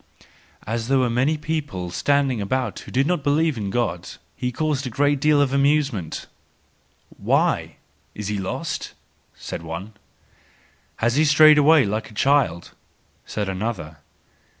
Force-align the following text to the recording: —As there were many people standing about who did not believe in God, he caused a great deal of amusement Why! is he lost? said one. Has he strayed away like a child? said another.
—As 0.65 0.87
there 0.87 0.97
were 0.97 1.11
many 1.11 1.37
people 1.37 1.91
standing 1.91 2.41
about 2.41 2.79
who 2.79 2.91
did 2.91 3.05
not 3.05 3.23
believe 3.23 3.55
in 3.55 3.69
God, 3.69 4.09
he 4.35 4.51
caused 4.51 4.87
a 4.87 4.89
great 4.89 5.19
deal 5.19 5.39
of 5.39 5.53
amusement 5.53 6.25
Why! 7.17 7.75
is 8.15 8.27
he 8.27 8.39
lost? 8.39 8.95
said 9.35 9.61
one. 9.61 9.93
Has 10.95 11.17
he 11.17 11.23
strayed 11.23 11.59
away 11.59 11.85
like 11.85 12.09
a 12.09 12.15
child? 12.15 12.71
said 13.27 13.47
another. 13.47 13.97